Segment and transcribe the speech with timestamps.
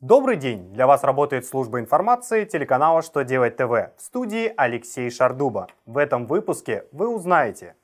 [0.00, 0.70] Добрый день!
[0.74, 5.68] Для вас работает служба информации телеканала «Что делать ТВ» в студии Алексей Шардуба.
[5.86, 7.74] В этом выпуске вы узнаете,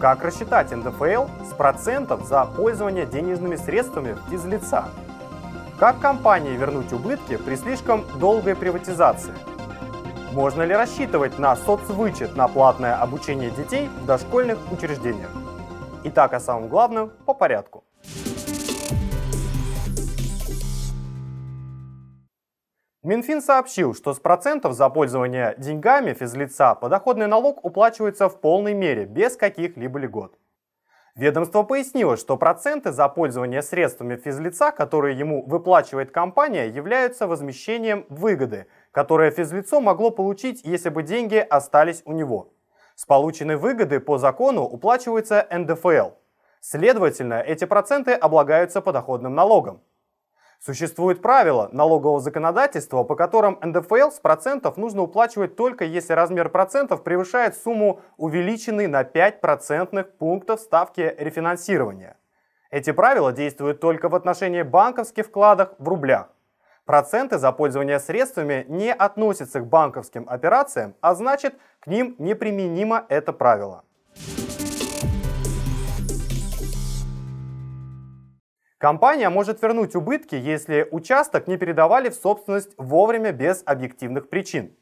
[0.00, 4.88] как рассчитать НДФЛ с процентов за пользование денежными средствами физлица,
[5.78, 9.34] как компании вернуть убытки при слишком долгой приватизации,
[10.32, 15.30] можно ли рассчитывать на соцвычет на платное обучение детей в дошкольных учреждениях.
[16.04, 17.84] Итак, о самом главном по порядку.
[23.02, 29.06] Минфин сообщил, что с процентов за пользование деньгами физлица подоходный налог уплачивается в полной мере,
[29.06, 30.36] без каких-либо льгот.
[31.14, 38.66] Ведомство пояснило, что проценты за пользование средствами физлица, которые ему выплачивает компания, являются возмещением выгоды,
[38.92, 42.52] которое физлицо могло получить, если бы деньги остались у него.
[42.96, 46.10] С полученной выгоды по закону уплачивается НДФЛ.
[46.60, 49.80] Следовательно, эти проценты облагаются подоходным налогом.
[50.62, 57.02] Существует правило налогового законодательства, по которым НДФЛ с процентов нужно уплачивать только если размер процентов
[57.02, 62.18] превышает сумму, увеличенной на 5 процентных пунктов ставки рефинансирования.
[62.70, 66.28] Эти правила действуют только в отношении банковских вкладов в рублях.
[66.84, 73.32] Проценты за пользование средствами не относятся к банковским операциям, а значит, к ним неприменимо это
[73.32, 73.84] правило.
[78.80, 84.74] Компания может вернуть убытки, если участок не передавали в собственность вовремя без объективных причин.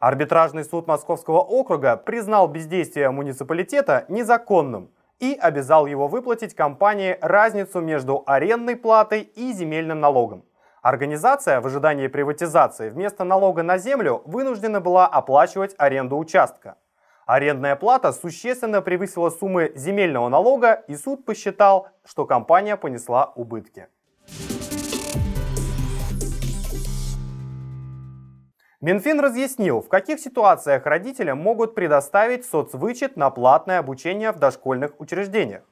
[0.00, 8.22] Арбитражный суд Московского округа признал бездействие муниципалитета незаконным и обязал его выплатить компании разницу между
[8.24, 10.46] арендной платой и земельным налогом.
[10.80, 16.78] Организация в ожидании приватизации вместо налога на землю вынуждена была оплачивать аренду участка.
[17.32, 23.86] Арендная плата существенно превысила суммы земельного налога, и суд посчитал, что компания понесла убытки.
[28.80, 35.62] Минфин разъяснил, в каких ситуациях родителям могут предоставить соцвычет на платное обучение в дошкольных учреждениях.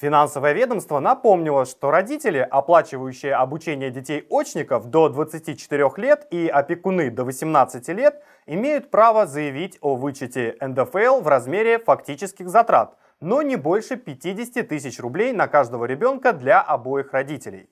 [0.00, 7.88] Финансовое ведомство напомнило, что родители, оплачивающие обучение детей-очников до 24 лет и опекуны до 18
[7.90, 14.66] лет, имеют право заявить о вычете НДФЛ в размере фактических затрат, но не больше 50
[14.66, 17.70] тысяч рублей на каждого ребенка для обоих родителей.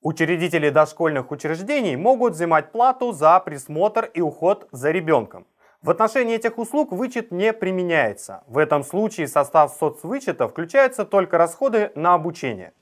[0.00, 5.46] Учредители дошкольных учреждений могут взимать плату за присмотр и уход за ребенком.
[5.80, 8.42] В отношении этих услуг вычет не применяется.
[8.48, 12.72] В этом случае состав соцвычета включаются только расходы на обучение.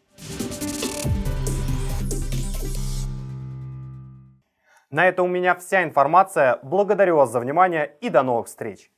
[4.89, 6.59] На этом у меня вся информация.
[6.63, 8.91] Благодарю вас за внимание и до новых встреч!